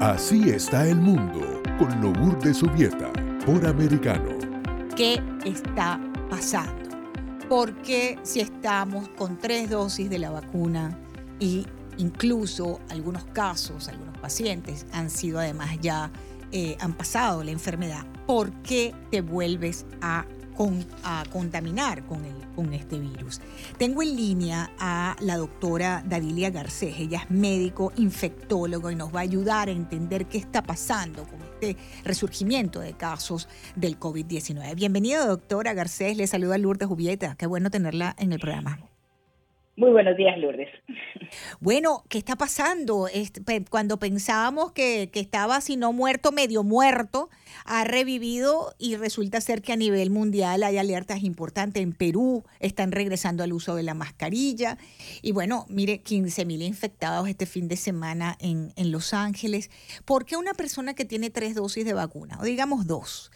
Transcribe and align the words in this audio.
Así 0.00 0.50
está 0.50 0.88
el 0.88 0.96
mundo 0.96 1.62
con 1.78 2.00
Lourdes 2.00 2.56
Subieta 2.56 3.12
por 3.46 3.64
Americano. 3.64 4.36
¿Qué 4.96 5.22
está 5.44 6.00
pasando? 6.28 6.90
Porque 7.48 8.18
si 8.24 8.40
estamos 8.40 9.08
con 9.10 9.38
tres 9.38 9.70
dosis 9.70 10.10
de 10.10 10.18
la 10.18 10.30
vacuna 10.30 10.98
y 11.38 11.64
incluso 11.96 12.80
algunos 12.90 13.24
casos, 13.26 13.86
algunos 13.86 14.18
pacientes 14.18 14.84
han 14.92 15.08
sido 15.08 15.38
además 15.38 15.78
ya, 15.80 16.10
eh, 16.50 16.76
han 16.80 16.94
pasado 16.94 17.44
la 17.44 17.52
enfermedad, 17.52 18.04
¿por 18.26 18.50
qué 18.62 18.92
te 19.12 19.20
vuelves 19.20 19.86
a 20.00 20.24
a 21.04 21.24
contaminar 21.32 22.04
con, 22.04 22.24
el, 22.24 22.34
con 22.54 22.72
este 22.72 22.98
virus. 22.98 23.40
Tengo 23.78 24.02
en 24.02 24.16
línea 24.16 24.70
a 24.78 25.16
la 25.20 25.36
doctora 25.36 26.02
Davilia 26.06 26.50
Garcés, 26.50 26.98
ella 26.98 27.22
es 27.24 27.30
médico 27.30 27.92
infectólogo 27.96 28.90
y 28.90 28.96
nos 28.96 29.14
va 29.14 29.20
a 29.20 29.22
ayudar 29.22 29.68
a 29.68 29.72
entender 29.72 30.26
qué 30.26 30.38
está 30.38 30.62
pasando 30.62 31.24
con 31.24 31.40
este 31.42 31.76
resurgimiento 32.04 32.80
de 32.80 32.92
casos 32.92 33.48
del 33.76 33.98
COVID-19. 33.98 34.74
Bienvenida 34.74 35.26
doctora 35.26 35.74
Garcés, 35.74 36.16
le 36.16 36.26
saluda 36.26 36.58
Lourdes 36.58 36.88
Jubieta, 36.88 37.34
qué 37.36 37.46
bueno 37.46 37.70
tenerla 37.70 38.14
en 38.18 38.32
el 38.32 38.38
programa. 38.38 38.78
Muy 39.76 39.90
buenos 39.90 40.16
días, 40.16 40.38
Lourdes. 40.38 40.68
Bueno, 41.60 42.04
¿qué 42.10 42.18
está 42.18 42.36
pasando? 42.36 43.08
Cuando 43.70 43.98
pensábamos 43.98 44.72
que, 44.72 45.08
estaba, 45.14 45.60
si 45.60 45.76
no 45.76 45.92
muerto, 45.92 46.30
medio 46.30 46.62
muerto, 46.62 47.30
ha 47.64 47.84
revivido 47.84 48.74
y 48.78 48.96
resulta 48.96 49.40
ser 49.40 49.62
que 49.62 49.72
a 49.72 49.76
nivel 49.76 50.10
mundial 50.10 50.62
hay 50.62 50.78
alertas 50.78 51.22
importantes. 51.22 51.82
En 51.82 51.92
Perú 51.92 52.44
están 52.60 52.92
regresando 52.92 53.42
al 53.42 53.52
uso 53.52 53.74
de 53.74 53.82
la 53.82 53.94
mascarilla. 53.94 54.78
Y 55.22 55.32
bueno, 55.32 55.66
mire, 55.68 56.02
15 56.02 56.44
mil 56.44 56.62
infectados 56.62 57.28
este 57.28 57.46
fin 57.46 57.68
de 57.68 57.76
semana 57.76 58.36
en, 58.40 58.72
Los 58.90 59.14
Ángeles. 59.14 59.70
¿Por 60.04 60.24
qué 60.24 60.36
una 60.36 60.54
persona 60.54 60.94
que 60.94 61.04
tiene 61.04 61.30
tres 61.30 61.54
dosis 61.54 61.84
de 61.84 61.94
vacuna, 61.94 62.38
o 62.40 62.44
digamos 62.44 62.86
dos, 62.86 63.30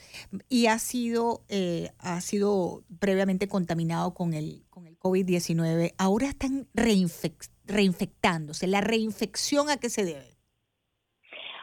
y 0.48 0.66
ha 0.66 0.78
sido, 0.78 1.44
eh, 1.48 1.92
ha 1.98 2.20
sido 2.20 2.84
previamente 2.98 3.48
contaminado 3.48 4.12
con 4.12 4.34
el, 4.34 4.64
con 4.68 4.86
el 4.86 4.98
COVID-19, 4.98 5.94
ahora 5.96 6.28
están 6.28 6.68
reinfectándose? 6.74 8.66
¿La 8.66 8.80
reinfección 8.82 9.70
a 9.70 9.78
qué 9.78 9.88
se 9.88 10.04
debe? 10.04 10.35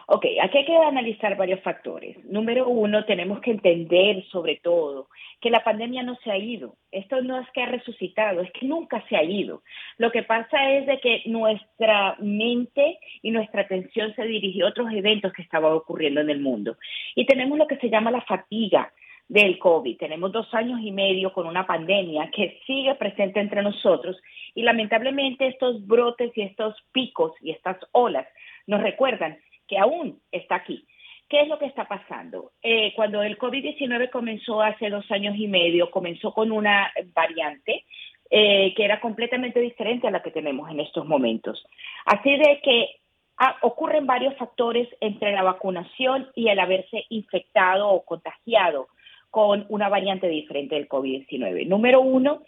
Ok, 0.08 0.26
aquí 0.42 0.58
hay 0.58 0.66
que 0.66 0.76
analizar 0.76 1.38
varios 1.38 1.62
factores. 1.62 2.18
Número 2.26 2.68
uno, 2.68 3.06
tenemos 3.06 3.40
que 3.40 3.52
entender 3.52 4.23
sobre 4.26 4.58
todo 4.58 5.08
que 5.40 5.50
la 5.50 5.64
pandemia 5.64 6.04
no 6.04 6.16
se 6.23 6.32
ha 6.32 6.38
ido. 6.38 6.76
Esto 6.92 7.22
no 7.22 7.40
es 7.40 7.50
que 7.52 7.62
ha 7.62 7.68
resucitado, 7.68 8.42
es 8.42 8.52
que 8.52 8.66
nunca 8.66 9.04
se 9.08 9.16
ha 9.16 9.24
ido. 9.24 9.64
Lo 9.98 10.12
que 10.12 10.24
pasa 10.24 10.72
es 10.72 10.86
de 10.88 11.00
que 11.00 11.24
nuestra 11.26 12.18
mente 12.20 13.00
y 13.22 13.31
nuestra 13.31 13.62
atención 13.62 14.14
se 14.16 14.24
dirigió 14.24 14.66
a 14.66 14.70
otros 14.70 14.92
eventos 14.92 15.31
que 15.31 15.42
estaban 15.42 15.72
ocurriendo 15.72 16.20
en 16.20 16.30
el 16.30 16.42
mundo. 16.42 16.78
Y 17.16 17.26
tenemos 17.26 17.58
lo 17.58 17.68
que 17.68 17.78
se 17.78 17.90
llama 17.90 18.12
la 18.12 18.22
fatiga 18.22 18.92
del 19.30 19.58
COVID. 19.58 19.98
Tenemos 19.98 20.34
dos 20.34 20.54
años 20.54 20.81
y 20.84 20.92
medio 20.92 21.31
con 21.31 21.48
una 21.48 21.66
pandemia 21.66 22.30
que 22.30 22.59
sigue 22.68 22.94
presente 22.96 23.40
entre 23.40 23.62
nosotros 23.62 24.22
y 24.54 24.64
lamentablemente 24.64 25.48
estos 25.48 25.86
brotes 25.88 26.31
y 26.36 26.42
estos 26.42 26.76
picos 26.92 27.31
y 27.42 27.52
estas 27.52 27.78
olas 27.94 28.28
nos 28.68 28.81
recuerdan 28.81 29.38
que 29.67 29.78
aún 29.78 30.22
está 30.31 30.56
aquí. 30.56 30.86
¿Qué 31.30 31.42
es 31.42 31.47
lo 31.47 31.58
que 31.58 31.66
está 31.66 31.88
pasando? 31.88 32.52
Eh, 32.61 32.94
cuando 32.95 33.23
el 33.23 33.38
COVID-19 33.38 34.09
comenzó 34.11 34.61
hace 34.61 34.89
dos 34.89 35.09
años 35.09 35.36
y 35.38 35.47
medio, 35.47 35.89
comenzó 35.89 36.33
con 36.33 36.52
una 36.52 36.92
variante 37.14 37.86
eh, 38.30 38.73
que 38.75 38.86
era 38.86 39.00
completamente 39.00 39.59
diferente 39.59 40.08
a 40.08 40.11
la 40.11 40.22
que 40.22 40.31
tenemos 40.31 40.69
en 40.69 40.80
estos 40.80 41.06
momentos. 41.06 41.64
Así 42.06 42.38
de 42.38 42.61
que 42.64 42.89
ah, 43.38 43.58
ocurren 43.61 44.06
varios 44.06 44.36
factores 44.38 44.88
entre 45.02 45.31
la 45.31 45.44
vacunación 45.44 46.30
y 46.36 46.50
el 46.50 46.59
haberse 46.59 47.06
infectado 47.09 47.90
o 47.90 48.06
contagiado 48.06 48.88
con 49.30 49.66
una 49.69 49.90
variante 49.90 50.28
diferente 50.28 50.75
del 50.75 50.88
COVID-19. 50.88 51.68
Número 51.68 52.01
uno, 52.01 52.44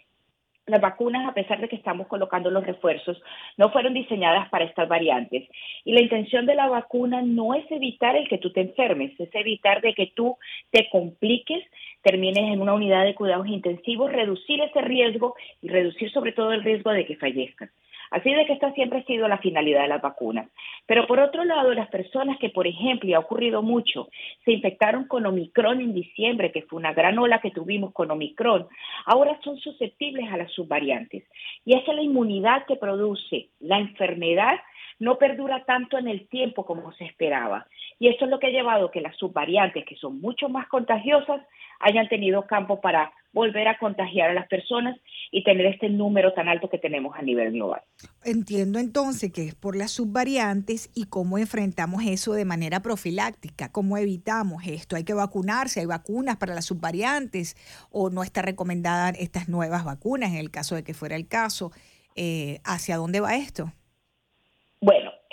las 0.66 0.80
vacunas, 0.80 1.28
a 1.28 1.34
pesar 1.34 1.60
de 1.60 1.68
que 1.68 1.76
estamos 1.76 2.06
colocando 2.08 2.50
los 2.50 2.66
refuerzos, 2.66 3.20
no 3.56 3.70
fueron 3.70 3.94
diseñadas 3.94 4.48
para 4.48 4.64
estas 4.64 4.88
variantes. 4.88 5.48
Y 5.84 5.92
la 5.92 6.02
intención 6.02 6.44
de 6.46 6.54
la 6.54 6.68
vacuna 6.68 7.22
no 7.22 7.54
es 7.54 7.70
evitar 7.70 8.16
el 8.16 8.28
que 8.28 8.38
tú 8.38 8.52
te 8.52 8.62
enfermes, 8.62 9.18
es 9.18 9.34
evitar 9.34 9.80
de 9.80 9.94
que 9.94 10.12
tú 10.14 10.36
te 10.70 10.88
compliques, 10.90 11.64
termines 12.02 12.52
en 12.52 12.60
una 12.60 12.74
unidad 12.74 13.04
de 13.04 13.14
cuidados 13.14 13.46
intensivos, 13.46 14.12
reducir 14.12 14.60
ese 14.60 14.80
riesgo 14.80 15.34
y 15.62 15.68
reducir 15.68 16.10
sobre 16.10 16.32
todo 16.32 16.52
el 16.52 16.64
riesgo 16.64 16.90
de 16.90 17.06
que 17.06 17.16
fallezcan. 17.16 17.70
Así 18.10 18.32
de 18.32 18.46
que 18.46 18.52
esta 18.52 18.72
siempre 18.72 19.00
ha 19.00 19.04
sido 19.04 19.28
la 19.28 19.38
finalidad 19.38 19.82
de 19.82 19.88
las 19.88 20.02
vacunas. 20.02 20.48
Pero 20.86 21.06
por 21.06 21.20
otro 21.20 21.44
lado, 21.44 21.74
las 21.74 21.88
personas 21.88 22.38
que, 22.38 22.50
por 22.50 22.66
ejemplo, 22.66 23.08
y 23.08 23.14
ha 23.14 23.18
ocurrido 23.18 23.62
mucho, 23.62 24.08
se 24.44 24.52
infectaron 24.52 25.06
con 25.06 25.26
Omicron 25.26 25.80
en 25.80 25.94
diciembre, 25.94 26.52
que 26.52 26.62
fue 26.62 26.78
una 26.78 26.92
gran 26.92 27.18
ola 27.18 27.40
que 27.40 27.50
tuvimos 27.50 27.92
con 27.92 28.10
Omicron, 28.10 28.66
ahora 29.04 29.38
son 29.42 29.58
susceptibles 29.58 30.30
a 30.30 30.36
las 30.36 30.52
subvariantes. 30.52 31.24
Y 31.64 31.74
esa 31.76 31.90
es 31.90 31.96
la 31.96 32.02
inmunidad 32.02 32.66
que 32.66 32.76
produce 32.76 33.48
la 33.60 33.78
enfermedad 33.78 34.58
no 34.98 35.18
perdura 35.18 35.64
tanto 35.64 35.98
en 35.98 36.08
el 36.08 36.28
tiempo 36.28 36.64
como 36.64 36.92
se 36.94 37.04
esperaba. 37.04 37.66
Y 37.98 38.08
esto 38.08 38.24
es 38.24 38.30
lo 38.30 38.38
que 38.38 38.48
ha 38.48 38.50
llevado 38.50 38.86
a 38.86 38.90
que 38.90 39.00
las 39.00 39.16
subvariantes, 39.16 39.84
que 39.84 39.96
son 39.96 40.20
mucho 40.20 40.48
más 40.48 40.68
contagiosas, 40.68 41.42
hayan 41.80 42.08
tenido 42.08 42.46
campo 42.46 42.80
para 42.80 43.12
volver 43.32 43.68
a 43.68 43.78
contagiar 43.78 44.30
a 44.30 44.34
las 44.34 44.48
personas 44.48 44.98
y 45.30 45.44
tener 45.44 45.66
este 45.66 45.90
número 45.90 46.32
tan 46.32 46.48
alto 46.48 46.70
que 46.70 46.78
tenemos 46.78 47.14
a 47.16 47.22
nivel 47.22 47.52
global. 47.52 47.82
Entiendo 48.24 48.78
entonces 48.78 49.30
que 49.30 49.44
es 49.44 49.54
por 49.54 49.76
las 49.76 49.90
subvariantes 49.90 50.90
y 50.94 51.04
cómo 51.04 51.36
enfrentamos 51.36 52.02
eso 52.04 52.32
de 52.32 52.46
manera 52.46 52.80
profiláctica, 52.80 53.70
cómo 53.70 53.98
evitamos 53.98 54.66
esto. 54.66 54.96
Hay 54.96 55.04
que 55.04 55.12
vacunarse, 55.12 55.80
hay 55.80 55.86
vacunas 55.86 56.38
para 56.38 56.54
las 56.54 56.64
subvariantes 56.64 57.56
o 57.90 58.08
no 58.08 58.22
está 58.22 58.40
recomendada 58.40 59.10
estas 59.10 59.48
nuevas 59.48 59.84
vacunas 59.84 60.30
en 60.30 60.38
el 60.38 60.50
caso 60.50 60.74
de 60.74 60.84
que 60.84 60.94
fuera 60.94 61.16
el 61.16 61.28
caso. 61.28 61.72
Eh, 62.14 62.60
¿Hacia 62.64 62.96
dónde 62.96 63.20
va 63.20 63.36
esto? 63.36 63.70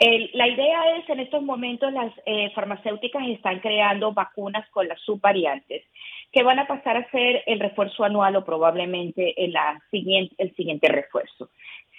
Bueno, 0.03 0.27
la 0.33 0.47
idea 0.47 0.97
es, 0.97 1.09
en 1.09 1.19
estos 1.21 1.41
momentos 1.43 1.91
las 1.93 2.11
eh, 2.25 2.51
farmacéuticas 2.53 3.25
están 3.27 3.59
creando 3.59 4.11
vacunas 4.11 4.69
con 4.69 4.87
las 4.87 4.99
subvariantes 5.01 5.83
que 6.31 6.43
van 6.43 6.59
a 6.59 6.67
pasar 6.67 6.97
a 6.97 7.09
ser 7.11 7.43
el 7.45 7.59
refuerzo 7.59 8.03
anual 8.03 8.35
o 8.35 8.43
probablemente 8.43 9.33
el 9.37 9.55
siguiente 9.91 10.87
refuerzo. 10.89 11.49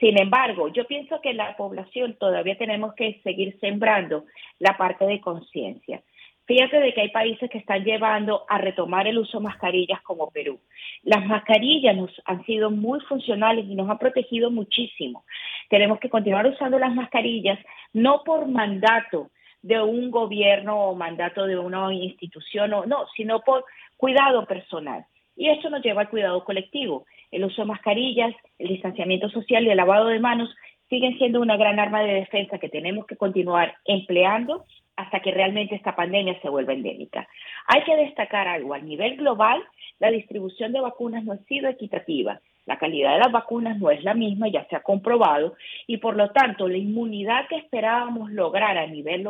Sin 0.01 0.21
embargo, 0.21 0.69
yo 0.69 0.87
pienso 0.87 1.21
que 1.23 1.33
la 1.33 1.57
población 1.57 2.17
todavía 2.19 2.59
tenemos 2.59 2.95
que 2.95 3.21
seguir 3.23 3.59
sembrando 3.61 4.25
la 4.59 4.77
parte 4.77 5.07
de 5.07 5.21
conciencia. 5.21 6.03
Fíjate 6.47 6.79
de 6.79 6.93
que 6.93 7.01
hay 7.01 7.09
países 7.09 7.49
que 7.49 7.57
están 7.57 7.85
llevando 7.85 8.45
a 8.49 8.59
retomar 8.59 9.07
el 9.07 9.19
uso 9.19 9.39
de 9.39 9.45
mascarillas 9.45 10.03
como 10.03 10.31
Perú. 10.31 10.61
Las 11.03 11.25
mascarillas 11.25 11.97
nos 11.97 12.11
han 12.27 12.45
sido 12.45 12.71
muy 12.71 13.01
funcionales 13.01 13.65
y 13.67 13.75
nos 13.75 13.89
han 13.89 13.99
protegido 13.99 14.51
muchísimo. 14.51 15.25
Tenemos 15.71 15.99
que 16.01 16.11
continuar 16.11 16.47
usando 16.47 16.79
las 16.79 16.95
mascarillas, 16.95 17.59
no 17.95 18.23
por 18.25 18.47
mandato 18.47 19.31
de 19.63 19.81
un 19.81 20.11
gobierno 20.11 20.79
o 20.79 20.95
mandato 20.95 21.47
de 21.47 21.59
una 21.59 21.93
institución, 21.95 22.71
no, 22.71 22.85
no 22.85 23.07
sino 23.17 23.41
por 23.41 23.65
cuidado 23.97 24.45
personal. 24.45 25.07
Y 25.37 25.49
esto 25.49 25.71
nos 25.71 25.83
lleva 25.83 26.03
al 26.03 26.11
cuidado 26.11 26.45
colectivo. 26.45 27.07
El 27.31 27.45
uso 27.45 27.63
de 27.63 27.69
mascarillas, 27.69 28.35
el 28.59 28.69
distanciamiento 28.69 29.31
social 29.31 29.65
y 29.65 29.71
el 29.71 29.79
lavado 29.79 30.09
de 30.09 30.21
manos 30.21 30.55
siguen 30.91 31.17
siendo 31.17 31.41
una 31.41 31.57
gran 31.57 31.81
arma 31.81 32.03
de 32.03 32.13
defensa 32.13 32.59
que 32.59 32.69
tenemos 32.69 33.07
que 33.07 33.17
continuar 33.17 33.75
empleando 33.87 34.65
hasta 35.05 35.21
que 35.21 35.31
realmente 35.31 35.75
esta 35.75 35.95
pandemia 35.95 36.41
se 36.41 36.49
vuelva 36.49 36.73
endémica. 36.73 37.29
Hay 37.67 37.83
que 37.85 37.97
destacar 37.97 38.49
algo, 38.49 38.75
a 38.75 38.79
nivel 38.79 39.17
global, 39.17 39.63
la 39.99 40.11
distribución 40.11 40.73
de 40.73 40.81
vacunas 40.81 41.25
no 41.25 41.33
ha 41.33 41.39
sido 41.39 41.69
equitativa. 41.69 42.41
La 42.67 42.79
calidad 42.79 43.13
de 43.13 43.19
las 43.19 43.33
vacunas 43.33 43.79
no 43.79 43.91
es 43.91 44.03
la 44.03 44.15
misma, 44.15 44.49
ya 44.49 44.67
se 44.69 44.77
ha 44.77 44.81
comprobado, 44.81 45.55
y 45.87 45.99
por 45.99 46.17
lo 46.17 46.31
tanto 46.31 46.67
la 46.69 46.79
inmunidad 46.79 47.47
que 47.49 47.57
esperábamos 47.57 48.31
lograr 48.33 48.79
a 48.79 48.87
nivel 48.87 49.27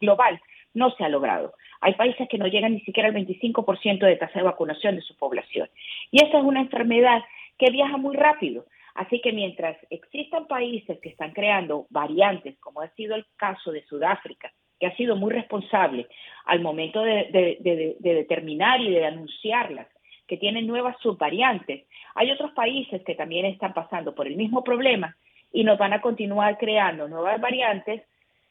global 0.00 0.40
no 0.72 0.90
se 0.92 1.04
ha 1.04 1.08
logrado. 1.08 1.52
Hay 1.80 1.94
países 1.94 2.28
que 2.28 2.38
no 2.38 2.46
llegan 2.46 2.72
ni 2.72 2.80
siquiera 2.80 3.08
al 3.08 3.14
25% 3.14 3.98
de 3.98 4.16
tasa 4.16 4.38
de 4.38 4.44
vacunación 4.44 4.96
de 4.96 5.02
su 5.02 5.16
población. 5.16 5.68
Y 6.10 6.24
esa 6.24 6.38
es 6.38 6.44
una 6.44 6.60
enfermedad 6.60 7.22
que 7.58 7.70
viaja 7.70 7.96
muy 7.98 8.16
rápido. 8.16 8.64
Así 8.94 9.20
que 9.20 9.32
mientras 9.32 9.76
existan 9.90 10.46
países 10.46 10.98
que 11.00 11.10
están 11.10 11.32
creando 11.32 11.86
variantes, 11.90 12.58
como 12.58 12.80
ha 12.80 12.88
sido 12.94 13.14
el 13.14 13.26
caso 13.36 13.70
de 13.70 13.84
Sudáfrica, 13.84 14.50
que 14.78 14.86
ha 14.86 14.96
sido 14.96 15.16
muy 15.16 15.32
responsable 15.32 16.06
al 16.44 16.60
momento 16.60 17.02
de, 17.02 17.96
determinar 18.00 18.80
y 18.80 18.90
de 18.90 19.06
anunciarlas, 19.06 19.86
que 20.26 20.36
tienen 20.36 20.66
nuevas 20.66 20.96
subvariantes. 21.00 21.86
Hay 22.14 22.30
otros 22.30 22.52
países 22.52 23.02
que 23.04 23.14
también 23.14 23.46
están 23.46 23.74
pasando 23.74 24.14
por 24.14 24.26
el 24.26 24.36
mismo 24.36 24.62
problema 24.62 25.16
y 25.52 25.64
nos 25.64 25.78
van 25.78 25.94
a 25.94 26.00
continuar 26.00 26.58
creando 26.58 27.08
nuevas 27.08 27.40
variantes 27.40 28.02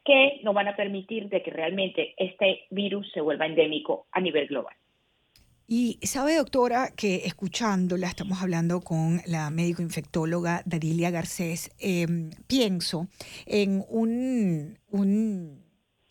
que 0.04 0.40
no 0.44 0.54
van 0.54 0.68
a 0.68 0.76
permitir 0.76 1.30
de 1.30 1.44
que 1.44 1.52
realmente 1.52 2.14
este 2.18 2.66
virus 2.72 3.12
se 3.12 3.22
vuelva 3.22 3.46
endémico 3.46 4.08
a 4.12 4.22
nivel 4.22 4.48
global. 4.48 4.74
Y 5.70 6.00
sabe, 6.02 6.36
doctora, 6.36 6.92
que 6.96 7.26
escuchándola, 7.26 8.08
estamos 8.08 8.42
hablando 8.42 8.80
con 8.80 9.20
la 9.26 9.50
médico 9.50 9.82
infectóloga 9.82 10.62
Darilia 10.66 11.12
Garcés, 11.12 11.76
em, 11.78 12.30
pienso 12.48 13.08
en 13.46 13.84
un, 13.90 14.80
un 14.90 15.67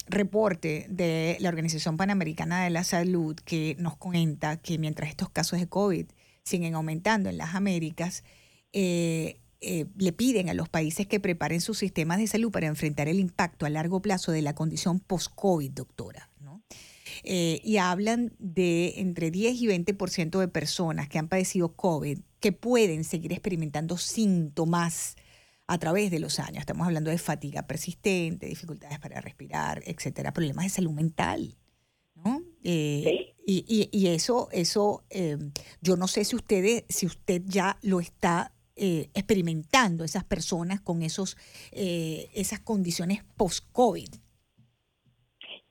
reporte 0.08 0.86
de 0.88 1.36
la 1.40 1.48
Organización 1.48 1.96
Panamericana 1.96 2.64
de 2.64 2.70
la 2.70 2.84
Salud 2.84 3.36
que 3.36 3.76
nos 3.78 3.96
cuenta 3.96 4.56
que 4.56 4.78
mientras 4.78 5.10
estos 5.10 5.30
casos 5.30 5.58
de 5.58 5.68
COVID 5.68 6.06
siguen 6.44 6.74
aumentando 6.74 7.28
en 7.28 7.38
las 7.38 7.54
Américas, 7.54 8.24
eh, 8.72 9.40
eh, 9.60 9.86
le 9.96 10.12
piden 10.12 10.48
a 10.48 10.54
los 10.54 10.68
países 10.68 11.06
que 11.06 11.18
preparen 11.18 11.60
sus 11.60 11.78
sistemas 11.78 12.18
de 12.18 12.26
salud 12.26 12.50
para 12.50 12.66
enfrentar 12.66 13.08
el 13.08 13.18
impacto 13.18 13.66
a 13.66 13.70
largo 13.70 14.00
plazo 14.00 14.30
de 14.30 14.42
la 14.42 14.54
condición 14.54 15.00
post-COVID, 15.00 15.70
doctora. 15.70 16.30
Eh, 17.22 17.60
y 17.64 17.78
hablan 17.78 18.34
de 18.38 19.00
entre 19.00 19.30
10 19.30 19.60
y 19.62 19.66
20% 19.68 20.38
de 20.38 20.48
personas 20.48 21.08
que 21.08 21.18
han 21.18 21.28
padecido 21.28 21.74
COVID 21.74 22.18
que 22.40 22.52
pueden 22.52 23.04
seguir 23.04 23.32
experimentando 23.32 23.96
síntomas 23.96 25.16
a 25.66 25.78
través 25.78 26.10
de 26.10 26.20
los 26.20 26.38
años. 26.38 26.60
Estamos 26.60 26.86
hablando 26.86 27.10
de 27.10 27.18
fatiga 27.18 27.66
persistente, 27.66 28.46
dificultades 28.46 28.98
para 28.98 29.20
respirar, 29.20 29.82
etcétera, 29.84 30.32
problemas 30.32 30.66
de 30.66 30.70
salud 30.70 30.92
mental. 30.92 31.54
¿no? 32.14 32.40
Eh, 32.64 33.34
y, 33.46 33.88
y, 33.92 34.06
eso, 34.08 34.48
eso 34.52 35.04
em, 35.10 35.52
yo 35.80 35.96
no 35.96 36.08
sé 36.08 36.24
si 36.24 36.34
usted, 36.34 36.84
si 36.88 37.06
usted 37.06 37.42
ya 37.46 37.76
lo 37.82 38.00
está 38.00 38.52
eh, 38.74 39.08
experimentando, 39.14 40.04
esas 40.04 40.24
personas 40.24 40.80
con 40.80 41.02
esos, 41.02 41.36
eh, 41.72 42.28
esas 42.34 42.60
condiciones 42.60 43.24
post-COVID. 43.36 44.08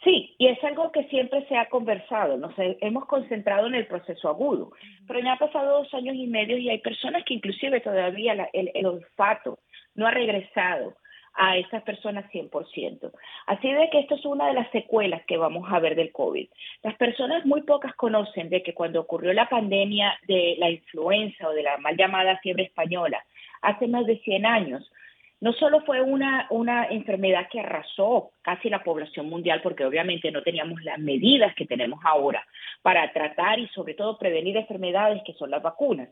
Sí, 0.04 0.36
y 0.38 0.48
es 0.48 0.64
algo 0.64 0.92
que 0.92 1.04
siempre 1.06 1.48
se 1.48 1.56
ha 1.56 1.70
conversado, 1.70 2.38
nos 2.38 2.54
hemos 2.58 3.06
concentrado 3.06 3.68
en 3.68 3.76
el 3.76 3.88
proceso 3.88 4.30
agudo, 4.30 4.72
pero 5.08 5.20
ya 5.20 5.34
han 5.34 5.38
pasado 5.38 5.80
dos 5.80 5.94
años 5.94 6.16
y 6.16 6.28
medio 6.28 6.58
y 6.58 6.70
hay 6.70 6.80
personas 6.80 7.24
que 7.26 7.34
inclusive 7.34 7.82
todavía 7.82 8.50
el, 8.54 8.86
olfato 8.86 9.60
no 9.96 10.08
ha 10.08 10.12
regresado 10.12 10.96
a 11.36 11.58
esas 11.58 11.84
personas 11.84 12.26
100%. 12.32 13.12
Así 13.48 13.72
de 13.72 13.90
que 13.90 14.00
esto 14.00 14.16
es 14.16 14.26
una 14.26 14.48
de 14.48 14.54
las 14.54 14.72
secuelas 14.72 15.22
que 15.26 15.38
vamos 15.38 15.68
a 15.70 15.80
ver 15.80 15.96
del 15.96 16.12
COVID. 16.12 16.48
Las 16.84 16.96
personas 16.96 17.46
muy 17.46 17.64
pocas 17.64 17.94
conocen 17.96 18.50
de 18.50 18.64
que 18.64 18.74
cuando 18.74 19.02
ocurrió 19.02 19.34
la 19.34 19.50
pandemia 19.50 20.18
de 20.28 20.56
la 20.58 20.70
influenza 20.70 21.50
o 21.50 21.54
de 21.54 21.64
la 21.64 21.78
mal 21.78 21.98
llamada 21.98 22.38
fiebre 22.38 22.64
española, 22.64 23.24
hace 23.62 23.88
más 23.88 24.06
de 24.06 24.20
100 24.20 24.46
años, 24.46 24.92
no 25.42 25.52
solo 25.54 25.82
fue 25.82 26.02
una, 26.02 26.48
una 26.50 26.86
enfermedad 26.86 27.48
que 27.52 27.60
arrasó 27.60 28.32
casi 28.42 28.70
la 28.70 28.84
población 28.84 29.30
mundial, 29.30 29.60
porque 29.62 29.86
obviamente 29.86 30.32
no 30.32 30.42
teníamos 30.42 30.82
las 30.84 30.98
medidas 30.98 31.54
que 31.56 31.66
tenemos 31.66 32.00
ahora 32.06 32.46
para 32.82 33.12
tratar 33.12 33.60
y 33.60 33.68
sobre 33.68 33.94
todo 33.96 34.18
prevenir 34.18 34.56
enfermedades 34.56 35.22
que 35.26 35.34
son 35.34 35.52
las 35.52 35.62
vacunas, 35.62 36.10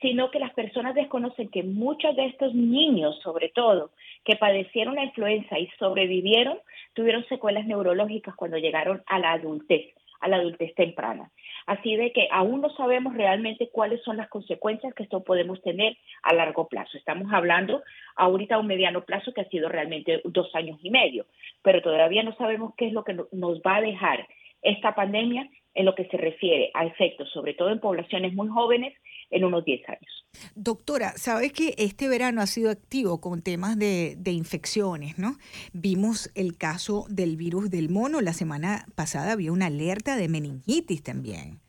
sino 0.00 0.30
que 0.30 0.38
las 0.38 0.52
personas 0.52 0.94
desconocen 0.94 1.48
que 1.48 1.62
muchos 1.62 2.14
de 2.16 2.26
estos 2.26 2.54
niños, 2.54 3.18
sobre 3.22 3.48
todo, 3.48 3.90
que 4.24 4.36
padecieron 4.36 4.96
la 4.96 5.04
influenza 5.04 5.58
y 5.58 5.68
sobrevivieron, 5.78 6.58
tuvieron 6.94 7.24
secuelas 7.26 7.66
neurológicas 7.66 8.34
cuando 8.34 8.58
llegaron 8.58 9.02
a 9.06 9.18
la 9.18 9.32
adultez 9.32 9.94
a 10.24 10.28
la 10.28 10.36
adultez 10.36 10.74
temprana. 10.74 11.30
Así 11.66 11.96
de 11.96 12.10
que 12.12 12.28
aún 12.30 12.62
no 12.62 12.70
sabemos 12.70 13.14
realmente 13.14 13.68
cuáles 13.70 14.02
son 14.02 14.16
las 14.16 14.28
consecuencias 14.28 14.94
que 14.94 15.02
esto 15.02 15.22
podemos 15.22 15.60
tener 15.60 15.98
a 16.22 16.32
largo 16.32 16.66
plazo. 16.66 16.96
Estamos 16.96 17.30
hablando 17.30 17.82
ahorita 18.16 18.54
a 18.54 18.58
un 18.58 18.66
mediano 18.66 19.04
plazo 19.04 19.34
que 19.34 19.42
ha 19.42 19.48
sido 19.50 19.68
realmente 19.68 20.22
dos 20.24 20.54
años 20.54 20.78
y 20.82 20.88
medio, 20.88 21.26
pero 21.62 21.82
todavía 21.82 22.22
no 22.22 22.34
sabemos 22.36 22.72
qué 22.76 22.86
es 22.86 22.94
lo 22.94 23.04
que 23.04 23.14
nos 23.32 23.60
va 23.60 23.76
a 23.76 23.82
dejar 23.82 24.26
esta 24.62 24.94
pandemia 24.94 25.46
en 25.74 25.84
lo 25.84 25.94
que 25.94 26.06
se 26.06 26.16
refiere 26.16 26.70
a 26.72 26.86
efectos, 26.86 27.30
sobre 27.30 27.52
todo 27.52 27.70
en 27.70 27.80
poblaciones 27.80 28.32
muy 28.32 28.48
jóvenes 28.48 28.94
en 29.30 29.44
unos 29.44 29.64
10 29.64 29.88
años. 29.88 30.26
Doctora, 30.54 31.12
sabes 31.16 31.52
que 31.52 31.74
este 31.78 32.08
verano 32.08 32.40
ha 32.40 32.46
sido 32.46 32.70
activo 32.70 33.20
con 33.20 33.42
temas 33.42 33.78
de, 33.78 34.16
infecciones, 34.26 35.18
¿no? 35.18 35.36
Vimos 35.72 36.30
el 36.34 36.56
caso 36.56 37.04
del 37.08 37.36
virus 37.36 37.70
del 37.70 37.88
mono, 37.88 38.20
la 38.20 38.32
semana 38.32 38.86
pasada 38.94 39.32
había 39.32 39.52
una 39.52 39.66
alerta 39.66 40.16
de 40.16 40.28
meningitis 40.28 41.02
también. 41.02 41.60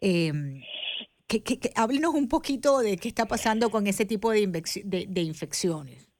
Eh, 0.00 0.32
que, 1.26 1.70
háblenos 1.76 2.14
un 2.14 2.28
poquito 2.28 2.78
de 2.80 2.96
qué 2.96 3.08
está 3.08 3.26
pasando 3.26 3.70
con 3.70 3.86
ese 3.86 4.04
tipo 4.04 4.30
de, 4.30 4.46
de, 4.46 5.22
infecciones. 5.22 6.10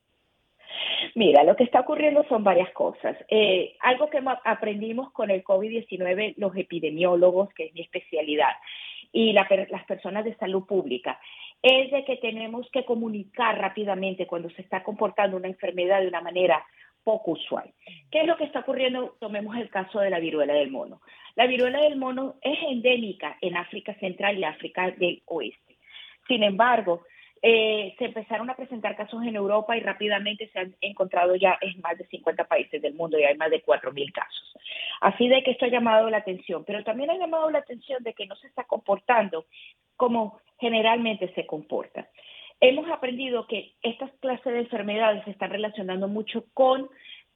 Mira, 1.14 1.44
lo 1.44 1.55
que 1.55 1.64
está 1.64 1.81
ocurriendo 1.81 2.25
son 2.29 2.43
varias 2.43 2.70
cosas. 2.73 3.17
Eh, 3.29 3.76
algo 3.81 4.11
que 4.11 4.19
aprendimos 4.44 5.12
con 5.12 5.31
el 5.31 5.44
COVID-19, 5.44 6.35
los 6.38 6.56
epidemiólogos, 6.56 7.52
que 7.55 7.67
es 7.67 7.75
mi 7.75 7.82
especialidad, 7.82 8.50
y 9.14 9.32
las 9.32 9.84
personas 9.87 10.25
de 10.25 10.34
salud 10.34 10.66
pública 10.66 11.20
es 11.62 11.90
de 11.93 12.05
que 12.05 12.16
tenemos 12.16 12.69
que 12.72 12.84
comunicar 12.84 13.56
rápidamente 13.56 14.26
cuando 14.26 14.50
se 14.50 14.61
está 14.61 14.82
comportando 14.82 15.37
una 15.37 15.46
enfermedad 15.46 16.00
de 16.00 16.08
una 16.08 16.20
manera 16.20 16.66
poco 17.05 17.31
usual. 17.32 17.72
¿Qué 18.11 18.22
es 18.22 18.26
lo 18.26 18.37
que 18.37 18.44
está 18.44 18.61
ocurriendo? 18.61 19.16
Tomemos 19.20 19.56
el 19.56 19.70
caso 19.70 20.00
de 20.00 20.11
la 20.11 20.19
viruela 20.19 20.55
del 20.55 20.72
mono. 20.72 21.00
La 21.37 21.46
viruela 21.46 21.81
del 21.81 21.96
mono 21.96 22.34
es 22.43 22.58
endémica 22.69 23.38
en 23.40 23.56
África 23.56 23.94
Central 24.00 24.37
y 24.37 24.44
África 24.44 24.90
del 24.90 25.22
Oeste. 25.26 25.78
Sin 26.26 26.43
embargo, 26.43 27.05
eh, 27.46 27.94
se 27.99 28.06
empezaron 28.06 28.49
a 28.49 28.56
presentar 28.56 28.96
casos 28.96 29.23
en 29.23 29.37
Europa 29.37 29.76
y 29.76 29.81
rápidamente 29.81 30.49
se 30.49 30.61
han 30.61 30.75
encontrado 30.81 31.37
ya 31.37 31.58
en 31.61 31.79
más 31.82 31.99
de 31.99 32.06
50 32.06 32.44
países 32.44 32.81
del 32.81 32.94
mundo 32.94 33.19
y 33.19 33.25
hay 33.25 33.37
más 33.37 33.50
de 33.50 33.62
4.000 33.62 34.12
casos. 34.12 34.55
Así 35.02 35.29
de 35.29 35.43
que 35.43 35.50
esto 35.50 35.67
ha 35.67 35.69
llamado 35.69 36.08
la 36.08 36.17
atención, 36.17 36.64
pero 36.64 36.82
también 36.85 37.11
ha 37.11 37.19
llamado 37.19 37.50
la 37.50 37.58
atención 37.58 38.02
de 38.02 38.14
que 38.14 38.25
no 38.25 38.35
se 38.37 38.46
está 38.46 38.64
comportando 38.64 39.44
como 39.96 40.41
generalmente 40.58 41.35
se 41.35 41.44
comporta. 41.44 42.08
Hemos 42.61 42.91
aprendido 42.91 43.47
que 43.47 43.75
estas 43.82 44.11
clases 44.20 44.50
de 44.50 44.61
enfermedades 44.61 45.23
se 45.25 45.32
están 45.32 45.50
relacionando 45.50 46.08
mucho 46.08 46.47
con 46.55 46.88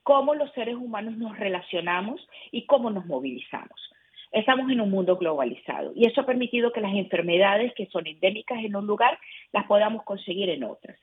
cómo 0.04 0.34
los 0.34 0.50
seres 0.52 0.76
humanos 0.76 1.18
nos 1.18 1.38
relacionamos 1.38 2.26
y 2.50 2.64
cómo 2.64 2.88
nos 2.88 3.04
movilizamos. 3.04 3.92
Estamos 4.32 4.70
en 4.70 4.80
un 4.80 4.90
mundo 4.90 5.16
globalizado 5.16 5.92
y 5.94 6.06
eso 6.06 6.20
ha 6.20 6.26
permitido 6.26 6.72
que 6.72 6.80
las 6.80 6.94
enfermedades 6.94 7.72
que 7.74 7.86
son 7.86 8.06
endémicas 8.06 8.58
en 8.58 8.76
un 8.76 8.86
lugar 8.86 9.18
las 9.52 9.66
podamos 9.66 10.04
conseguir 10.04 10.50
en 10.50 10.64
otras. 10.64 10.98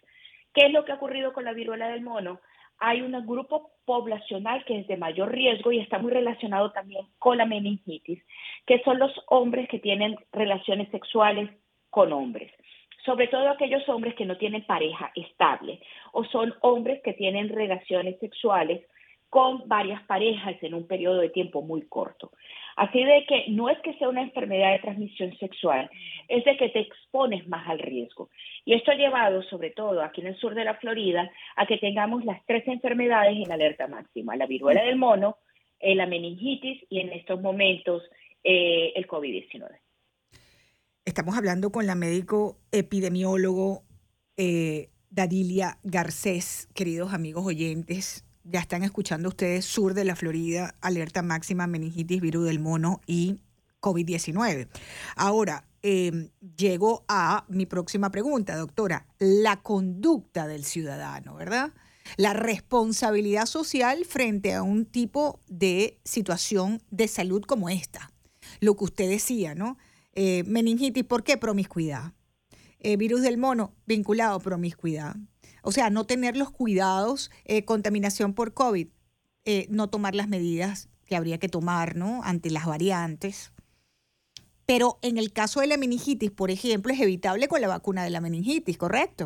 ¿Qué 0.53 0.67
es 0.67 0.71
lo 0.71 0.85
que 0.85 0.91
ha 0.91 0.95
ocurrido 0.95 1.33
con 1.33 1.43
la 1.43 1.53
viruela 1.53 1.89
del 1.89 2.01
mono? 2.01 2.39
Hay 2.77 3.01
un 3.01 3.13
grupo 3.25 3.71
poblacional 3.85 4.63
que 4.65 4.79
es 4.79 4.87
de 4.87 4.97
mayor 4.97 5.31
riesgo 5.31 5.71
y 5.71 5.79
está 5.79 5.97
muy 5.97 6.11
relacionado 6.11 6.71
también 6.71 7.05
con 7.19 7.37
la 7.37 7.45
meningitis, 7.45 8.21
que 8.65 8.81
son 8.83 8.99
los 8.99 9.11
hombres 9.27 9.67
que 9.69 9.79
tienen 9.79 10.17
relaciones 10.31 10.89
sexuales 10.91 11.49
con 11.89 12.13
hombres 12.13 12.51
sobre 13.05 13.27
todo 13.27 13.49
aquellos 13.49 13.87
hombres 13.87 14.15
que 14.15 14.25
no 14.25 14.37
tienen 14.37 14.65
pareja 14.65 15.11
estable 15.15 15.79
o 16.11 16.25
son 16.25 16.55
hombres 16.61 17.01
que 17.03 17.13
tienen 17.13 17.49
relaciones 17.49 18.19
sexuales 18.19 18.81
con 19.35 19.67
varias 19.67 20.01
parejas 20.03 20.55
en 20.61 20.73
un 20.73 20.87
periodo 20.87 21.19
de 21.19 21.27
tiempo 21.27 21.61
muy 21.61 21.81
corto. 21.89 22.31
Así 22.77 23.03
de 23.03 23.25
que 23.27 23.47
no 23.49 23.69
es 23.69 23.77
que 23.79 23.93
sea 23.95 24.07
una 24.07 24.21
enfermedad 24.21 24.71
de 24.71 24.79
transmisión 24.79 25.37
sexual, 25.39 25.89
es 26.29 26.45
de 26.45 26.55
que 26.55 26.69
te 26.69 26.79
expones 26.79 27.45
más 27.49 27.67
al 27.67 27.79
riesgo. 27.79 28.29
Y 28.63 28.75
esto 28.75 28.91
ha 28.91 28.95
llevado, 28.95 29.43
sobre 29.43 29.71
todo 29.71 30.01
aquí 30.01 30.21
en 30.21 30.27
el 30.27 30.37
sur 30.37 30.55
de 30.55 30.63
la 30.63 30.75
Florida, 30.75 31.29
a 31.57 31.65
que 31.65 31.77
tengamos 31.79 32.23
las 32.23 32.45
tres 32.45 32.65
enfermedades 32.65 33.35
en 33.35 33.51
alerta 33.51 33.87
máxima, 33.87 34.37
la 34.37 34.45
viruela 34.45 34.85
del 34.85 34.95
mono, 34.95 35.35
eh, 35.81 35.95
la 35.95 36.05
meningitis 36.05 36.83
y 36.89 37.01
en 37.01 37.11
estos 37.11 37.41
momentos 37.41 38.03
eh, 38.41 38.93
el 38.95 39.05
COVID-19. 39.05 39.67
Estamos 41.03 41.37
hablando 41.37 41.73
con 41.73 41.85
la 41.85 41.95
médico 41.95 42.55
epidemiólogo 42.71 43.83
eh, 44.37 44.91
Dadilia 45.09 45.77
Garcés, 45.83 46.69
queridos 46.73 47.13
amigos 47.13 47.45
oyentes 47.45 48.24
ya 48.45 48.59
están 48.59 48.83
escuchando 48.83 49.29
ustedes 49.29 49.65
sur 49.65 49.93
de 49.93 50.05
la 50.05 50.15
Florida, 50.15 50.75
alerta 50.81 51.21
máxima, 51.21 51.67
meningitis, 51.67 52.21
virus 52.21 52.45
del 52.45 52.59
mono 52.59 53.01
y 53.05 53.39
COVID-19. 53.81 54.67
Ahora, 55.15 55.67
em, 55.81 56.29
llego 56.57 57.05
a 57.07 57.45
mi 57.49 57.65
próxima 57.65 58.11
pregunta, 58.11 58.55
doctora. 58.55 59.07
La 59.19 59.61
conducta 59.61 60.47
del 60.47 60.63
ciudadano, 60.63 61.35
¿verdad? 61.35 61.73
La 62.17 62.33
responsabilidad 62.33 63.47
social 63.47 64.05
frente 64.05 64.53
a 64.53 64.63
un 64.63 64.85
tipo 64.85 65.39
de 65.47 65.99
situación 66.03 66.81
de 66.91 67.07
salud 67.07 67.43
como 67.43 67.69
esta. 67.69 68.11
Lo 68.59 68.75
que 68.75 68.85
usted 68.85 69.09
decía, 69.09 69.55
¿no? 69.55 69.77
Eh, 70.13 70.43
meningitis, 70.45 71.03
¿por 71.03 71.23
qué? 71.23 71.37
Promiscuidad. 71.37 72.13
Eh, 72.79 72.97
virus 72.97 73.21
del 73.21 73.37
mono, 73.37 73.73
vinculado 73.87 74.35
a 74.35 74.39
promiscuidad. 74.39 75.15
O 75.65 75.71
sea, 75.71 75.89
no 75.89 76.05
tener 76.05 76.37
los 76.37 76.51
cuidados, 76.51 77.31
eh, 77.43 77.65
contaminación 77.65 78.35
por 78.35 78.53
COVID, 78.53 78.87
eh, 79.45 79.65
no 79.69 79.89
tomar 79.89 80.13
las 80.13 80.27
medidas 80.27 80.89
que 81.07 81.15
habría 81.15 81.39
que 81.39 81.49
tomar, 81.49 81.95
¿no? 81.95 82.21
Ante 82.23 82.51
las 82.51 82.67
variantes. 82.67 83.51
Pero 84.67 84.99
en 85.01 85.17
el 85.17 85.33
caso 85.33 85.61
de 85.61 85.67
la 85.67 85.77
meningitis, 85.77 86.29
por 86.29 86.51
ejemplo, 86.51 86.93
es 86.93 87.01
evitable 87.01 87.47
con 87.47 87.61
la 87.61 87.67
vacuna 87.67 88.03
de 88.03 88.11
la 88.11 88.21
meningitis, 88.21 88.77
¿correcto? 88.77 89.25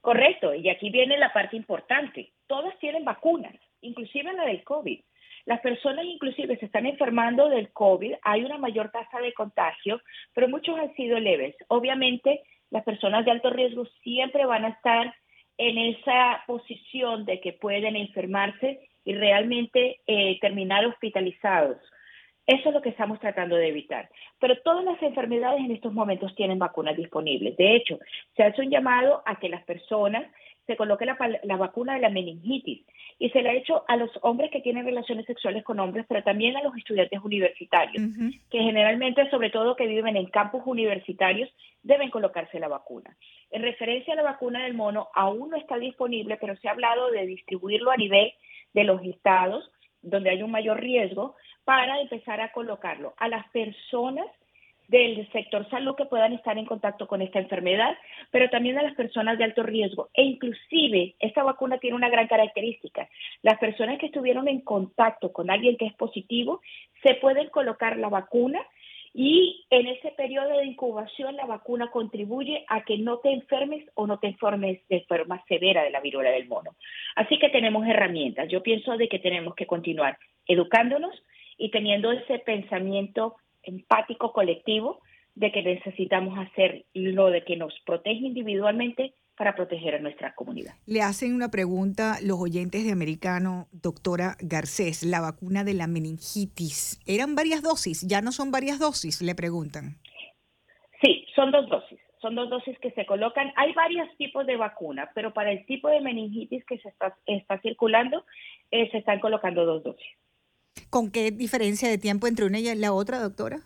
Correcto, 0.00 0.54
y 0.54 0.70
aquí 0.70 0.88
viene 0.88 1.18
la 1.18 1.30
parte 1.32 1.56
importante. 1.56 2.32
Todas 2.46 2.78
tienen 2.78 3.04
vacunas, 3.04 3.54
inclusive 3.82 4.32
la 4.32 4.46
del 4.46 4.64
COVID. 4.64 4.98
Las 5.44 5.60
personas 5.60 6.06
inclusive 6.06 6.56
se 6.58 6.66
están 6.66 6.86
enfermando 6.86 7.50
del 7.50 7.70
COVID, 7.72 8.14
hay 8.22 8.44
una 8.44 8.56
mayor 8.56 8.90
tasa 8.90 9.18
de 9.18 9.34
contagio, 9.34 10.00
pero 10.34 10.48
muchos 10.48 10.78
han 10.78 10.94
sido 10.94 11.18
leves. 11.18 11.54
Obviamente 11.68 12.42
las 12.72 12.84
personas 12.84 13.24
de 13.24 13.30
alto 13.30 13.50
riesgo 13.50 13.84
siempre 14.02 14.46
van 14.46 14.64
a 14.64 14.70
estar 14.70 15.14
en 15.58 15.78
esa 15.78 16.42
posición 16.46 17.26
de 17.26 17.40
que 17.40 17.52
pueden 17.52 17.96
enfermarse 17.96 18.88
y 19.04 19.14
realmente 19.14 20.00
eh, 20.06 20.38
terminar 20.40 20.86
hospitalizados. 20.86 21.76
Eso 22.46 22.70
es 22.70 22.74
lo 22.74 22.80
que 22.80 22.88
estamos 22.88 23.20
tratando 23.20 23.56
de 23.56 23.68
evitar. 23.68 24.08
Pero 24.40 24.56
todas 24.62 24.84
las 24.84 25.00
enfermedades 25.02 25.60
en 25.60 25.70
estos 25.70 25.92
momentos 25.92 26.34
tienen 26.34 26.58
vacunas 26.58 26.96
disponibles. 26.96 27.56
De 27.56 27.76
hecho, 27.76 27.98
se 28.36 28.42
hace 28.42 28.62
un 28.62 28.70
llamado 28.70 29.22
a 29.26 29.38
que 29.38 29.50
las 29.50 29.62
personas 29.64 30.24
se 30.66 30.76
coloque 30.76 31.04
la, 31.06 31.56
vacuna 31.56 31.94
de 31.94 32.00
la 32.00 32.08
meningitis 32.08 32.86
y 33.18 33.30
se 33.30 33.42
le 33.42 33.50
ha 33.50 33.54
hecho 33.54 33.84
a 33.88 33.96
los 33.96 34.10
hombres 34.22 34.50
que 34.50 34.60
tienen 34.60 34.84
relaciones 34.84 35.26
sexuales 35.26 35.64
con 35.64 35.80
hombres, 35.80 36.06
pero 36.08 36.22
también 36.22 36.56
a 36.56 36.62
los 36.62 36.76
estudiantes 36.76 37.20
universitarios, 37.22 38.02
que 38.50 38.58
generalmente, 38.58 39.28
sobre 39.30 39.50
todo 39.50 39.76
que 39.76 39.86
viven 39.86 40.16
en 40.16 40.26
campus 40.26 40.62
universitarios, 40.64 41.50
deben 41.82 42.10
colocarse 42.10 42.60
la 42.60 42.68
vacuna. 42.68 43.16
En 43.50 43.62
referencia 43.62 44.14
a 44.14 44.16
la 44.16 44.22
vacuna 44.22 44.62
del 44.62 44.74
mono, 44.74 45.08
aún 45.14 45.50
no 45.50 45.56
está 45.56 45.78
disponible, 45.78 46.36
pero 46.40 46.56
se 46.56 46.68
ha 46.68 46.72
hablado 46.72 47.10
de 47.10 47.26
distribuirlo 47.26 47.90
a 47.90 47.96
nivel 47.96 48.32
de 48.72 48.84
los 48.84 49.02
estados 49.02 49.70
donde 50.02 50.30
hay 50.30 50.42
un 50.42 50.50
mayor 50.50 50.80
riesgo 50.80 51.36
para 51.64 52.00
empezar 52.00 52.40
a 52.40 52.52
colocarlo 52.52 53.14
a 53.18 53.28
las 53.28 53.48
personas 53.50 54.26
del 54.92 55.26
sector 55.32 55.68
salud 55.70 55.96
que 55.96 56.04
puedan 56.04 56.34
estar 56.34 56.56
en 56.58 56.66
contacto 56.66 57.08
con 57.08 57.22
esta 57.22 57.38
enfermedad, 57.38 57.96
pero 58.30 58.50
también 58.50 58.78
a 58.78 58.82
las 58.82 58.94
personas 58.94 59.38
de 59.38 59.44
alto 59.44 59.62
riesgo. 59.62 60.10
E 60.12 60.22
inclusive, 60.22 61.14
esta 61.18 61.42
vacuna 61.42 61.78
tiene 61.78 61.96
una 61.96 62.10
gran 62.10 62.28
característica. 62.28 63.08
Las 63.42 63.58
personas 63.58 63.98
que 63.98 64.06
estuvieron 64.06 64.48
en 64.48 64.60
contacto 64.60 65.32
con 65.32 65.50
alguien 65.50 65.78
que 65.78 65.86
es 65.86 65.94
positivo, 65.94 66.60
se 67.02 67.14
pueden 67.14 67.48
colocar 67.48 67.96
la 67.96 68.10
vacuna 68.10 68.60
y 69.14 69.64
en 69.70 69.86
ese 69.86 70.10
periodo 70.10 70.58
de 70.58 70.66
incubación 70.66 71.36
la 71.36 71.46
vacuna 71.46 71.90
contribuye 71.90 72.64
a 72.68 72.84
que 72.84 72.98
no 72.98 73.18
te 73.18 73.32
enfermes 73.32 73.84
o 73.94 74.06
no 74.06 74.18
te 74.18 74.28
enfermes 74.28 74.80
de 74.88 75.04
forma 75.08 75.42
severa 75.48 75.82
de 75.82 75.90
la 75.90 76.00
viruela 76.00 76.30
del 76.30 76.48
mono. 76.48 76.76
Así 77.16 77.38
que 77.38 77.48
tenemos 77.48 77.86
herramientas. 77.86 78.48
Yo 78.48 78.62
pienso 78.62 78.96
de 78.98 79.08
que 79.08 79.18
tenemos 79.18 79.54
que 79.54 79.66
continuar 79.66 80.18
educándonos 80.46 81.14
y 81.56 81.70
teniendo 81.70 82.12
ese 82.12 82.38
pensamiento 82.40 83.36
empático 83.62 84.32
colectivo 84.32 85.00
de 85.34 85.50
que 85.50 85.62
necesitamos 85.62 86.38
hacer 86.38 86.84
lo 86.94 87.28
de 87.28 87.44
que 87.44 87.56
nos 87.56 87.74
protege 87.86 88.26
individualmente 88.26 89.14
para 89.36 89.54
proteger 89.54 89.94
a 89.94 89.98
nuestra 89.98 90.34
comunidad. 90.34 90.74
Le 90.86 91.00
hacen 91.00 91.34
una 91.34 91.50
pregunta 91.50 92.18
los 92.22 92.38
oyentes 92.38 92.84
de 92.84 92.92
Americano, 92.92 93.66
doctora 93.72 94.36
Garcés, 94.40 95.02
la 95.02 95.20
vacuna 95.20 95.64
de 95.64 95.74
la 95.74 95.86
meningitis. 95.86 97.00
¿Eran 97.06 97.34
varias 97.34 97.62
dosis? 97.62 98.06
¿Ya 98.06 98.20
no 98.20 98.32
son 98.32 98.50
varias 98.50 98.78
dosis? 98.78 99.22
Le 99.22 99.34
preguntan. 99.34 99.96
Sí, 101.00 101.26
son 101.34 101.50
dos 101.50 101.68
dosis. 101.68 101.98
Son 102.20 102.36
dos 102.36 102.50
dosis 102.50 102.78
que 102.78 102.92
se 102.92 103.04
colocan. 103.04 103.52
Hay 103.56 103.72
varios 103.72 104.08
tipos 104.16 104.46
de 104.46 104.56
vacuna, 104.56 105.10
pero 105.14 105.32
para 105.32 105.50
el 105.50 105.66
tipo 105.66 105.88
de 105.88 106.00
meningitis 106.00 106.64
que 106.64 106.78
se 106.78 106.88
está, 106.88 107.16
está 107.26 107.58
circulando, 107.60 108.24
eh, 108.70 108.88
se 108.92 108.98
están 108.98 109.18
colocando 109.18 109.64
dos 109.64 109.82
dosis. 109.82 110.06
¿Con 110.92 111.10
qué 111.10 111.30
diferencia 111.30 111.88
de 111.88 111.96
tiempo 111.96 112.26
entre 112.26 112.44
una 112.44 112.58
y 112.58 112.74
la 112.74 112.92
otra, 112.92 113.18
doctora? 113.18 113.60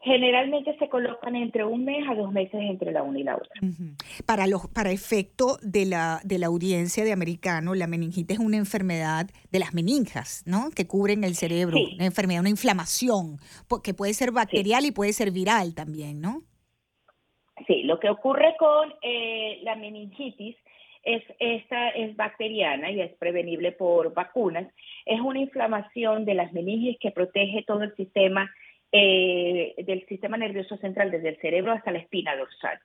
Generalmente 0.00 0.76
se 0.80 0.88
colocan 0.88 1.36
entre 1.36 1.64
un 1.64 1.84
mes 1.84 2.04
a 2.08 2.16
dos 2.16 2.32
meses 2.32 2.60
entre 2.60 2.90
la 2.90 3.04
una 3.04 3.20
y 3.20 3.22
la 3.22 3.36
otra. 3.36 3.52
Para 4.26 4.48
los, 4.48 4.66
para 4.66 4.90
efecto 4.90 5.58
de 5.62 5.86
la, 5.86 6.18
de 6.24 6.40
la 6.40 6.48
audiencia 6.48 7.04
de 7.04 7.12
americano, 7.12 7.76
la 7.76 7.86
meningitis 7.86 8.40
es 8.40 8.44
una 8.44 8.56
enfermedad 8.56 9.26
de 9.52 9.58
las 9.60 9.74
meninjas, 9.74 10.42
¿no? 10.44 10.70
Que 10.74 10.88
cubren 10.88 11.22
el 11.22 11.36
cerebro, 11.36 11.78
una 11.94 12.06
enfermedad, 12.06 12.40
una 12.40 12.50
inflamación, 12.50 13.36
que 13.84 13.94
puede 13.94 14.12
ser 14.12 14.32
bacterial 14.32 14.84
y 14.84 14.90
puede 14.90 15.12
ser 15.12 15.30
viral 15.30 15.76
también, 15.76 16.20
¿no? 16.20 16.42
Sí, 17.68 17.84
lo 17.84 18.00
que 18.00 18.10
ocurre 18.10 18.56
con 18.58 18.92
eh, 19.02 19.60
la 19.62 19.76
meningitis 19.76 20.56
es, 21.02 21.22
esta 21.38 21.88
es 21.90 22.16
bacteriana 22.16 22.90
y 22.90 23.00
es 23.00 23.12
prevenible 23.14 23.72
por 23.72 24.12
vacunas. 24.12 24.66
Es 25.06 25.20
una 25.20 25.40
inflamación 25.40 26.24
de 26.24 26.34
las 26.34 26.52
meninges 26.52 26.98
que 27.00 27.10
protege 27.10 27.64
todo 27.66 27.82
el 27.82 27.94
sistema 27.96 28.50
eh, 28.92 29.74
del 29.86 30.04
sistema 30.06 30.36
nervioso 30.36 30.76
central, 30.78 31.12
desde 31.12 31.28
el 31.28 31.40
cerebro 31.40 31.72
hasta 31.72 31.92
la 31.92 31.98
espina 31.98 32.34
dorsal. 32.36 32.78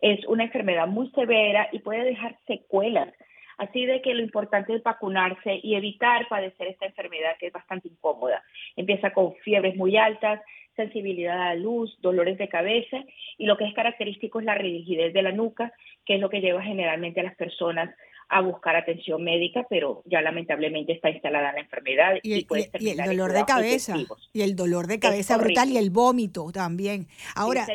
Es 0.00 0.24
una 0.26 0.44
enfermedad 0.44 0.88
muy 0.88 1.10
severa 1.10 1.68
y 1.70 1.78
puede 1.78 2.04
dejar 2.04 2.36
secuelas. 2.46 3.12
Así 3.56 3.86
de 3.86 4.02
que 4.02 4.14
lo 4.14 4.22
importante 4.22 4.74
es 4.74 4.82
vacunarse 4.82 5.60
y 5.62 5.76
evitar 5.76 6.26
padecer 6.28 6.66
esta 6.66 6.86
enfermedad 6.86 7.36
que 7.38 7.46
es 7.46 7.52
bastante 7.52 7.86
incómoda. 7.86 8.42
Empieza 8.74 9.12
con 9.12 9.34
fiebres 9.36 9.76
muy 9.76 9.96
altas, 9.96 10.40
sensibilidad 10.76 11.40
a 11.40 11.54
la 11.54 11.56
luz, 11.56 11.96
dolores 12.00 12.38
de 12.38 12.48
cabeza 12.48 13.04
y 13.38 13.46
lo 13.46 13.56
que 13.56 13.64
es 13.64 13.74
característico 13.74 14.40
es 14.40 14.46
la 14.46 14.54
rigidez 14.54 15.12
de 15.12 15.22
la 15.22 15.32
nuca, 15.32 15.72
que 16.04 16.16
es 16.16 16.20
lo 16.20 16.30
que 16.30 16.40
lleva 16.40 16.62
generalmente 16.62 17.20
a 17.20 17.24
las 17.24 17.36
personas 17.36 17.94
a 18.28 18.40
buscar 18.40 18.74
atención 18.74 19.22
médica, 19.22 19.66
pero 19.68 20.02
ya 20.06 20.20
lamentablemente 20.20 20.92
está 20.92 21.10
instalada 21.10 21.52
la 21.52 21.60
enfermedad 21.60 22.14
y, 22.22 22.44
puede 22.44 22.70
y, 22.80 22.88
el 22.88 22.96
dolor 23.04 23.32
de 23.32 23.44
cabeza 23.44 23.96
y 24.32 24.42
el 24.42 24.56
dolor 24.56 24.86
de 24.86 24.98
cabeza 24.98 25.36
brutal 25.36 25.70
y 25.70 25.76
el 25.76 25.90
vómito 25.90 26.50
también. 26.52 27.06
Ahora, 27.36 27.66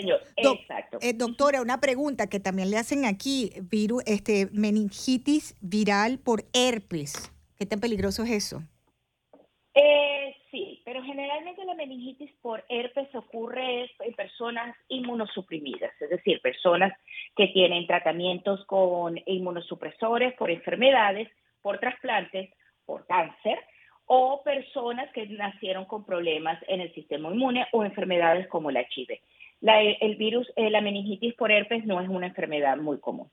eh, 1.02 1.14
doctora, 1.14 1.62
una 1.62 1.80
pregunta 1.80 2.28
que 2.28 2.40
también 2.40 2.72
le 2.72 2.78
hacen 2.78 3.06
aquí, 3.06 3.52
virus, 3.70 4.04
este 4.06 4.48
meningitis 4.52 5.56
viral 5.62 6.20
por 6.20 6.46
herpes. 6.54 7.32
¿Qué 7.58 7.66
tan 7.66 7.80
peligroso 7.80 8.24
es 8.24 8.32
eso? 8.32 8.64
Eh, 9.76 10.19
pero 10.90 11.04
generalmente 11.04 11.64
la 11.66 11.76
meningitis 11.76 12.32
por 12.42 12.66
herpes 12.68 13.14
ocurre 13.14 13.92
en 14.00 14.14
personas 14.16 14.76
inmunosuprimidas, 14.88 15.92
es 16.02 16.10
decir, 16.10 16.42
personas 16.42 16.92
que 17.36 17.50
tienen 17.50 17.86
tratamientos 17.86 18.66
con 18.66 19.20
inmunosupresores 19.28 20.34
por 20.34 20.50
enfermedades, 20.50 21.30
por 21.62 21.78
trasplantes, 21.78 22.50
por 22.88 23.06
cáncer, 23.06 23.60
o 24.08 24.42
personas 24.44 25.12
que 25.12 25.28
nacieron 25.28 25.86
con 25.86 26.06
problemas 26.08 26.58
en 26.68 26.82
el 26.82 26.92
sistema 26.96 27.30
inmune 27.30 27.68
o 27.72 27.86
enfermedades 27.86 28.48
como 28.48 28.72
la 28.72 28.82
HIV. 28.82 29.20
el 29.62 30.16
virus, 30.16 30.52
eh, 30.56 30.72
la 30.72 30.82
meningitis 30.82 31.36
por 31.36 31.52
herpes 31.52 31.86
no 31.86 32.02
es 32.02 32.10
una 32.10 32.26
enfermedad 32.26 32.78
muy 32.78 33.00
común. 33.00 33.30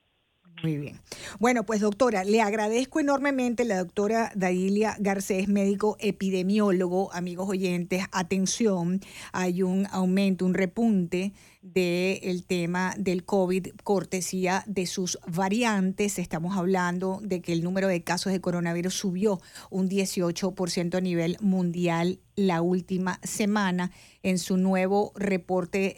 Muy 0.63 0.79
bien. 0.79 1.01
Bueno, 1.39 1.65
pues 1.65 1.81
doctora, 1.81 2.25
le 2.25 2.41
agradezco 2.41 2.99
enormemente 2.99 3.65
la 3.65 3.79
doctora 3.79 4.33
Dailia 4.35 4.97
Garcés, 4.99 5.49
médico 5.49 5.97
epidemiólogo, 6.01 7.13
amigos 7.13 7.49
oyentes, 7.49 8.05
atención, 8.11 9.01
hay 9.33 9.63
un 9.63 9.87
aumento, 9.91 10.47
un 10.47 10.55
repunte 10.55 11.35
del 11.61 12.45
tema 12.45 12.95
del 12.97 13.25
COVID, 13.25 13.69
cortesía 13.83 14.65
de 14.67 14.87
sus 14.87 15.19
variantes. 15.27 16.19
Estamos 16.19 16.57
hablando 16.57 17.21
de 17.23 17.43
que 17.43 17.53
el 17.53 17.63
número 17.63 17.89
de 17.89 18.03
casos 18.03 18.33
de 18.33 18.41
coronavirus 18.41 18.95
subió 18.95 19.41
un 19.69 19.91
18% 19.91 20.95
a 20.95 21.01
nivel 21.01 21.37
mundial 21.41 22.21
la 22.37 22.61
última 22.61 23.19
semana. 23.23 23.91
En 24.23 24.39
su 24.39 24.57
nuevo 24.57 25.13
reporte 25.17 25.97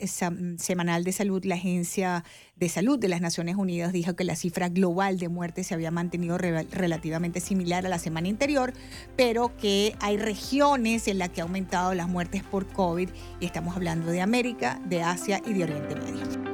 semanal 0.58 1.04
de 1.04 1.12
salud, 1.12 1.44
la 1.44 1.56
Agencia 1.56 2.24
de 2.56 2.68
Salud 2.68 2.98
de 2.98 3.08
las 3.08 3.20
Naciones 3.20 3.56
Unidas 3.56 3.92
dijo 3.92 4.14
que 4.14 4.24
la 4.24 4.36
cifra 4.36 4.68
global 4.68 5.18
de 5.18 5.28
muertes 5.28 5.66
se 5.66 5.74
había 5.74 5.90
mantenido 5.90 6.38
relativamente 6.38 7.40
similar 7.40 7.84
a 7.86 7.88
la 7.88 7.98
semana 7.98 8.28
anterior, 8.28 8.72
pero 9.16 9.56
que 9.56 9.96
hay 10.00 10.16
regiones 10.16 11.08
en 11.08 11.18
las 11.18 11.30
que 11.30 11.40
ha 11.40 11.44
aumentado 11.44 11.94
las 11.94 12.08
muertes 12.08 12.42
por 12.42 12.66
COVID 12.66 13.08
y 13.40 13.46
estamos 13.46 13.76
hablando 13.76 14.10
de 14.10 14.20
América, 14.20 14.80
de 14.86 15.02
Asia 15.02 15.42
y 15.44 15.54
de 15.54 15.64
Oriente 15.64 15.96
Medio. 15.96 16.48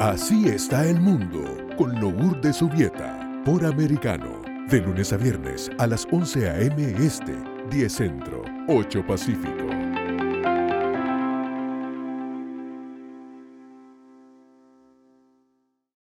Así 0.00 0.48
está 0.48 0.88
el 0.88 1.00
mundo 1.00 1.66
con 1.76 2.40
de 2.40 2.52
Subieta 2.52 3.42
por 3.44 3.64
Americano. 3.64 4.37
De 4.70 4.82
lunes 4.82 5.14
a 5.14 5.16
viernes 5.16 5.70
a 5.78 5.86
las 5.86 6.06
11 6.12 6.50
a.m. 6.50 6.94
Este, 7.02 7.34
10 7.70 7.90
Centro, 7.90 8.42
8 8.68 9.02
Pacífico. 9.06 9.77